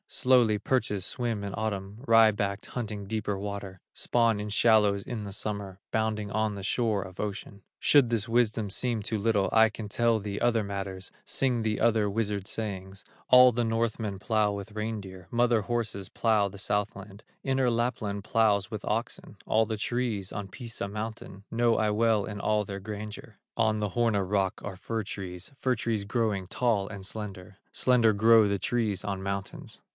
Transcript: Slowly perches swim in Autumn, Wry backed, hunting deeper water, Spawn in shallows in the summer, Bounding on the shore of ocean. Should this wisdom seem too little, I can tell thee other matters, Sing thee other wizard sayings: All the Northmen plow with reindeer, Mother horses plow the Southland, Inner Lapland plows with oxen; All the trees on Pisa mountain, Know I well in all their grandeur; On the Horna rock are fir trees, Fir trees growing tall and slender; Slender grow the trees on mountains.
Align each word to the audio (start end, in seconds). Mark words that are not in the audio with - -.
Slowly 0.07 0.57
perches 0.57 1.05
swim 1.05 1.41
in 1.43 1.53
Autumn, 1.55 2.03
Wry 2.05 2.31
backed, 2.31 2.65
hunting 2.65 3.05
deeper 3.05 3.37
water, 3.37 3.79
Spawn 3.93 4.41
in 4.41 4.49
shallows 4.49 5.03
in 5.03 5.23
the 5.23 5.31
summer, 5.31 5.79
Bounding 5.91 6.31
on 6.31 6.55
the 6.55 6.63
shore 6.63 7.03
of 7.03 7.19
ocean. 7.19 7.61
Should 7.79 8.09
this 8.09 8.27
wisdom 8.27 8.69
seem 8.69 9.03
too 9.03 9.17
little, 9.17 9.47
I 9.53 9.69
can 9.69 9.87
tell 9.87 10.19
thee 10.19 10.39
other 10.39 10.63
matters, 10.63 11.11
Sing 11.23 11.61
thee 11.61 11.79
other 11.79 12.09
wizard 12.09 12.45
sayings: 12.47 13.05
All 13.29 13.51
the 13.51 13.63
Northmen 13.63 14.19
plow 14.19 14.51
with 14.51 14.73
reindeer, 14.73 15.27
Mother 15.31 15.61
horses 15.61 16.09
plow 16.09 16.49
the 16.49 16.57
Southland, 16.57 17.23
Inner 17.43 17.69
Lapland 17.71 18.23
plows 18.25 18.69
with 18.69 18.83
oxen; 18.83 19.37
All 19.45 19.65
the 19.65 19.77
trees 19.77 20.33
on 20.33 20.49
Pisa 20.49 20.87
mountain, 20.89 21.43
Know 21.51 21.77
I 21.77 21.89
well 21.91 22.25
in 22.25 22.41
all 22.41 22.65
their 22.65 22.81
grandeur; 22.81 23.37
On 23.55 23.79
the 23.79 23.89
Horna 23.89 24.23
rock 24.29 24.61
are 24.63 24.75
fir 24.75 25.03
trees, 25.03 25.51
Fir 25.55 25.75
trees 25.75 26.03
growing 26.03 26.47
tall 26.47 26.89
and 26.89 27.05
slender; 27.05 27.59
Slender 27.71 28.11
grow 28.11 28.49
the 28.49 28.59
trees 28.59 29.05
on 29.05 29.23
mountains. 29.23 29.79